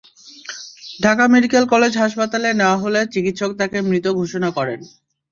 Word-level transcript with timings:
Dhaka 0.99 1.25
medical 1.33 1.63
college 1.73 1.93
হাসপাতালে 1.97 2.49
নেওয়া 2.53 2.77
হলে 2.83 2.99
চিকিৎসক 3.13 3.51
তাঁকে 3.59 3.79
মৃত 3.89 4.05
ঘোষণা 4.19 4.49
করেন। 4.57 4.79